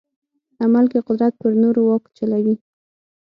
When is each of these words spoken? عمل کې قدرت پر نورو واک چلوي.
عمل 0.63 0.85
کې 0.91 0.99
قدرت 1.07 1.33
پر 1.41 1.51
نورو 1.61 1.81
واک 1.87 2.03
چلوي. 2.17 2.55